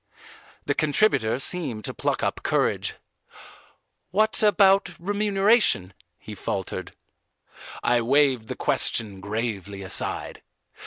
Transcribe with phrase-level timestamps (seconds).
[0.65, 2.95] The contributor seemed to pluck up courage.
[4.09, 6.95] "What about remuneration" he faltered.
[7.83, 10.41] I waived the question gravely aside.